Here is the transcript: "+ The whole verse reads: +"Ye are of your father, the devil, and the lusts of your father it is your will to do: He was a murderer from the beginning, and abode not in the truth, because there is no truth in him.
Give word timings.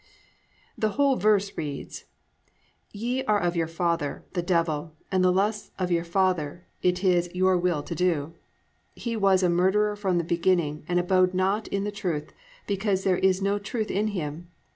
"+ 0.41 0.77
The 0.79 0.89
whole 0.97 1.15
verse 1.15 1.55
reads: 1.55 2.05
+"Ye 2.91 3.23
are 3.25 3.39
of 3.39 3.55
your 3.55 3.67
father, 3.67 4.25
the 4.33 4.41
devil, 4.41 4.95
and 5.11 5.23
the 5.23 5.31
lusts 5.31 5.69
of 5.77 5.91
your 5.91 6.03
father 6.03 6.65
it 6.81 7.03
is 7.03 7.29
your 7.35 7.55
will 7.55 7.83
to 7.83 7.93
do: 7.93 8.33
He 8.95 9.15
was 9.15 9.43
a 9.43 9.47
murderer 9.49 9.95
from 9.95 10.17
the 10.17 10.23
beginning, 10.23 10.85
and 10.87 10.99
abode 10.99 11.35
not 11.35 11.67
in 11.67 11.83
the 11.83 11.91
truth, 11.91 12.31
because 12.65 13.03
there 13.03 13.19
is 13.19 13.43
no 13.43 13.59
truth 13.59 13.91
in 13.91 14.07
him. 14.07 14.47